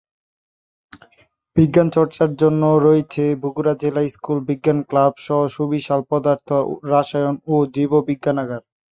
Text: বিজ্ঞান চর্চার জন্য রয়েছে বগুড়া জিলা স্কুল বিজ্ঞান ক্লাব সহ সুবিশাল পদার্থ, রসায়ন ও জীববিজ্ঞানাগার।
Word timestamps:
বিজ্ঞান 1.55 1.87
চর্চার 1.95 2.29
জন্য 2.41 2.63
রয়েছে 2.85 3.23
বগুড়া 3.41 3.73
জিলা 3.81 4.01
স্কুল 4.09 4.37
বিজ্ঞান 4.49 4.79
ক্লাব 4.89 5.13
সহ 5.25 5.39
সুবিশাল 5.55 6.01
পদার্থ, 6.11 6.49
রসায়ন 6.91 7.35
ও 7.47 7.55
জীববিজ্ঞানাগার। 7.75 8.61